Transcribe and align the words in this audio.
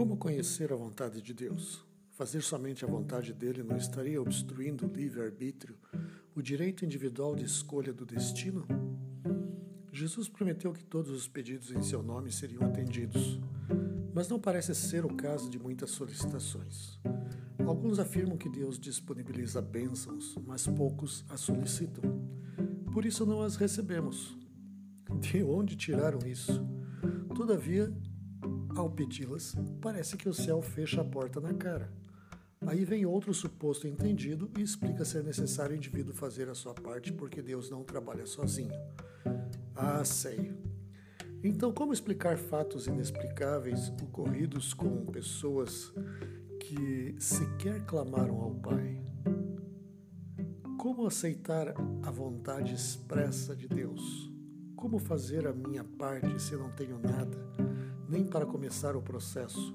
Como 0.00 0.16
conhecer 0.16 0.72
a 0.72 0.76
vontade 0.76 1.20
de 1.20 1.34
Deus? 1.34 1.84
Fazer 2.12 2.40
somente 2.40 2.86
a 2.86 2.88
vontade 2.88 3.34
dele 3.34 3.62
não 3.62 3.76
estaria 3.76 4.18
obstruindo 4.18 4.86
o 4.86 4.90
livre-arbítrio, 4.90 5.76
o 6.34 6.40
direito 6.40 6.86
individual 6.86 7.36
de 7.36 7.44
escolha 7.44 7.92
do 7.92 8.06
destino? 8.06 8.66
Jesus 9.92 10.26
prometeu 10.26 10.72
que 10.72 10.82
todos 10.82 11.10
os 11.10 11.28
pedidos 11.28 11.70
em 11.70 11.82
seu 11.82 12.02
nome 12.02 12.32
seriam 12.32 12.62
atendidos, 12.62 13.38
mas 14.14 14.26
não 14.26 14.40
parece 14.40 14.74
ser 14.74 15.04
o 15.04 15.14
caso 15.14 15.50
de 15.50 15.58
muitas 15.58 15.90
solicitações. 15.90 16.98
Alguns 17.58 17.98
afirmam 17.98 18.38
que 18.38 18.48
Deus 18.48 18.78
disponibiliza 18.78 19.60
bênçãos, 19.60 20.34
mas 20.46 20.66
poucos 20.66 21.26
as 21.28 21.40
solicitam. 21.40 22.02
Por 22.90 23.04
isso 23.04 23.26
não 23.26 23.42
as 23.42 23.54
recebemos. 23.54 24.34
De 25.18 25.42
onde 25.42 25.76
tiraram 25.76 26.26
isso? 26.26 26.66
Todavia, 27.34 27.92
ao 28.76 28.90
pedi-las, 28.90 29.54
parece 29.80 30.16
que 30.16 30.28
o 30.28 30.34
céu 30.34 30.62
fecha 30.62 31.00
a 31.00 31.04
porta 31.04 31.40
na 31.40 31.54
cara. 31.54 31.90
Aí 32.66 32.84
vem 32.84 33.06
outro 33.06 33.32
suposto 33.32 33.86
entendido 33.86 34.50
e 34.58 34.60
explica 34.60 35.04
ser 35.04 35.24
necessário 35.24 35.72
o 35.72 35.76
indivíduo 35.76 36.12
fazer 36.12 36.48
a 36.48 36.54
sua 36.54 36.74
parte 36.74 37.10
porque 37.12 37.40
Deus 37.40 37.70
não 37.70 37.82
trabalha 37.82 38.26
sozinho. 38.26 38.74
Ah, 39.74 40.04
sei. 40.04 40.54
Então, 41.42 41.72
como 41.72 41.92
explicar 41.92 42.36
fatos 42.36 42.86
inexplicáveis 42.86 43.88
ocorridos 44.02 44.74
com 44.74 45.06
pessoas 45.06 45.90
que 46.60 47.14
sequer 47.18 47.86
clamaram 47.86 48.42
ao 48.42 48.54
Pai? 48.54 49.02
Como 50.76 51.06
aceitar 51.06 51.74
a 52.02 52.10
vontade 52.10 52.74
expressa 52.74 53.56
de 53.56 53.66
Deus? 53.66 54.30
Como 54.76 54.98
fazer 54.98 55.46
a 55.46 55.52
minha 55.52 55.84
parte 55.84 56.40
se 56.40 56.54
não 56.56 56.70
tenho 56.72 56.98
nada, 56.98 57.38
nem 58.10 58.24
para 58.24 58.44
começar 58.44 58.96
o 58.96 59.02
processo? 59.02 59.72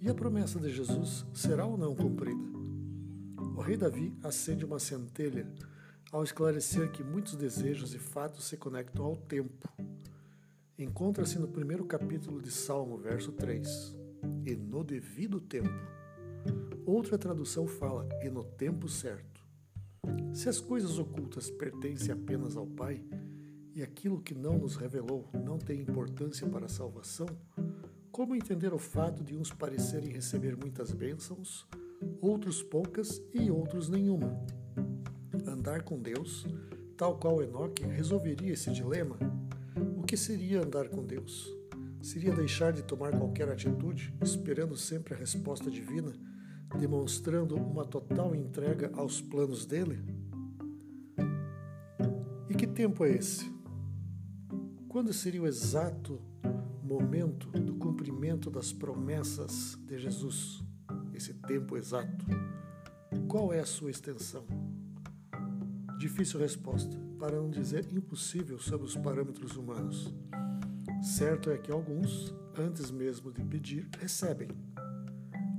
E 0.00 0.08
a 0.08 0.14
promessa 0.14 0.60
de 0.60 0.72
Jesus 0.72 1.26
será 1.34 1.66
ou 1.66 1.76
não 1.76 1.96
cumprida? 1.96 2.48
O 3.56 3.60
rei 3.60 3.76
Davi 3.76 4.16
acende 4.22 4.64
uma 4.64 4.78
centelha 4.78 5.52
ao 6.12 6.22
esclarecer 6.22 6.92
que 6.92 7.02
muitos 7.02 7.34
desejos 7.34 7.92
e 7.92 7.98
fatos 7.98 8.44
se 8.44 8.56
conectam 8.56 9.04
ao 9.04 9.16
tempo. 9.16 9.68
Encontra-se 10.78 11.40
no 11.40 11.48
primeiro 11.48 11.84
capítulo 11.84 12.40
de 12.40 12.52
Salmo, 12.52 12.96
verso 12.96 13.32
3, 13.32 13.96
e 14.46 14.54
no 14.54 14.84
devido 14.84 15.40
tempo. 15.40 15.68
Outra 16.86 17.18
tradução 17.18 17.66
fala, 17.66 18.08
e 18.22 18.30
no 18.30 18.44
tempo 18.44 18.88
certo. 18.88 19.44
Se 20.32 20.48
as 20.48 20.60
coisas 20.60 21.00
ocultas 21.00 21.50
pertencem 21.50 22.12
apenas 22.12 22.56
ao 22.56 22.66
Pai, 22.66 23.04
e 23.74 23.82
aquilo 23.82 24.20
que 24.20 24.34
não 24.34 24.58
nos 24.58 24.76
revelou 24.76 25.28
não 25.32 25.58
tem 25.58 25.80
importância 25.80 26.48
para 26.48 26.66
a 26.66 26.68
salvação, 26.68 27.26
como 28.10 28.34
entender 28.34 28.72
o 28.72 28.78
fato 28.78 29.22
de 29.22 29.36
uns 29.36 29.52
parecerem 29.52 30.10
receber 30.10 30.56
muitas 30.56 30.92
bênçãos, 30.92 31.66
outros 32.20 32.62
poucas 32.62 33.22
e 33.32 33.50
outros 33.50 33.88
nenhuma? 33.88 34.40
andar 35.46 35.82
com 35.82 36.00
Deus, 36.00 36.46
tal 36.96 37.18
qual 37.18 37.42
Enoque, 37.42 37.84
resolveria 37.84 38.52
esse 38.52 38.70
dilema? 38.72 39.18
O 39.96 40.02
que 40.02 40.16
seria 40.16 40.62
andar 40.62 40.88
com 40.88 41.04
Deus? 41.04 41.54
Seria 42.00 42.34
deixar 42.34 42.72
de 42.72 42.82
tomar 42.82 43.12
qualquer 43.12 43.48
atitude, 43.48 44.14
esperando 44.22 44.76
sempre 44.76 45.14
a 45.14 45.16
resposta 45.16 45.70
divina, 45.70 46.12
demonstrando 46.78 47.56
uma 47.56 47.84
total 47.84 48.34
entrega 48.34 48.90
aos 48.94 49.20
planos 49.20 49.66
dele? 49.66 50.02
E 52.48 52.54
que 52.54 52.66
tempo 52.66 53.04
é 53.04 53.10
esse? 53.10 53.59
Quando 54.90 55.12
seria 55.12 55.40
o 55.40 55.46
exato 55.46 56.20
momento 56.82 57.48
do 57.60 57.76
cumprimento 57.76 58.50
das 58.50 58.72
promessas 58.72 59.76
de 59.86 59.96
Jesus? 59.96 60.64
Esse 61.14 61.32
tempo 61.32 61.76
exato. 61.76 62.26
Qual 63.28 63.52
é 63.52 63.60
a 63.60 63.64
sua 63.64 63.92
extensão? 63.92 64.44
Difícil 65.96 66.40
resposta, 66.40 66.98
para 67.20 67.36
não 67.36 67.48
dizer 67.48 67.86
impossível 67.92 68.58
sob 68.58 68.82
os 68.82 68.96
parâmetros 68.96 69.56
humanos. 69.56 70.12
Certo 71.00 71.50
é 71.50 71.56
que 71.56 71.70
alguns, 71.70 72.34
antes 72.58 72.90
mesmo 72.90 73.30
de 73.30 73.44
pedir, 73.44 73.88
recebem. 73.96 74.48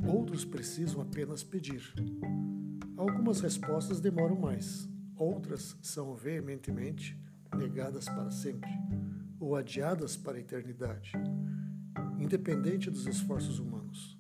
Outros 0.06 0.44
precisam 0.44 1.00
apenas 1.00 1.42
pedir. 1.42 1.94
Algumas 2.98 3.40
respostas 3.40 4.02
demoram 4.02 4.36
mais, 4.36 4.90
outras 5.16 5.78
são 5.82 6.16
veementemente 6.16 7.18
negadas 7.56 8.10
para 8.10 8.30
sempre 8.30 8.70
ou 9.42 9.58
adiadas 9.58 10.16
para 10.16 10.38
a 10.38 10.40
eternidade, 10.40 11.12
independente 12.18 12.90
dos 12.90 13.06
esforços 13.06 13.60
humanos. 13.60 14.16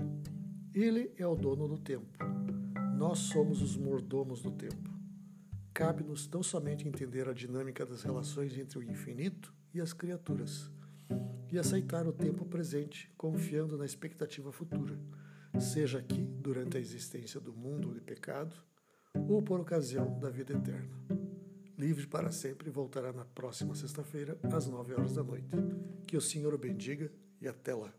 Ele 0.73 1.13
é 1.17 1.25
o 1.25 1.35
dono 1.35 1.65
do 1.65 1.77
tempo. 1.77 2.17
Nós 2.97 3.19
somos 3.19 3.61
os 3.61 3.77
mordomos 3.77 4.41
do 4.41 4.51
tempo 4.51 4.91
cabe-nos 5.81 6.29
não 6.29 6.43
somente 6.43 6.87
entender 6.87 7.27
a 7.27 7.33
dinâmica 7.33 7.83
das 7.83 8.03
relações 8.03 8.55
entre 8.55 8.77
o 8.77 8.83
infinito 8.83 9.53
e 9.73 9.81
as 9.81 9.93
criaturas, 9.93 10.69
e 11.51 11.57
aceitar 11.57 12.05
o 12.05 12.13
tempo 12.13 12.45
presente, 12.45 13.11
confiando 13.17 13.77
na 13.77 13.85
expectativa 13.85 14.51
futura, 14.51 14.95
seja 15.59 15.97
aqui 15.97 16.21
durante 16.21 16.77
a 16.77 16.79
existência 16.79 17.39
do 17.39 17.51
mundo 17.51 17.93
de 17.93 17.99
pecado 17.99 18.55
ou 19.27 19.41
por 19.41 19.59
ocasião 19.59 20.19
da 20.19 20.29
vida 20.29 20.53
eterna. 20.53 21.20
Livre 21.81 22.05
para 22.05 22.31
sempre 22.31 22.69
voltará 22.69 23.11
na 23.11 23.25
próxima 23.25 23.73
sexta-feira, 23.73 24.37
às 24.53 24.67
nove 24.67 24.93
horas 24.93 25.15
da 25.15 25.23
noite. 25.23 25.49
Que 26.05 26.15
o 26.15 26.21
Senhor 26.21 26.53
o 26.53 26.57
bendiga 26.59 27.11
e 27.41 27.47
até 27.47 27.73
lá. 27.73 27.91